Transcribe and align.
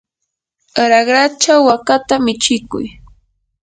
raqrachaw 0.91 1.61
wakata 1.69 2.15
michikuy. 2.25 2.85